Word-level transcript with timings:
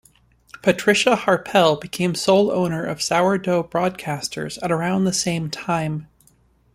Patricia 0.63 1.15
Harpel 1.15 1.75
became 1.79 2.15
sole 2.15 2.49
owner 2.49 2.83
of 2.83 3.03
Sourdough 3.03 3.65
Broadcasters 3.65 4.57
at 4.63 4.71
around 4.71 5.03
the 5.05 5.13
same 5.13 5.51
time. 5.51 6.07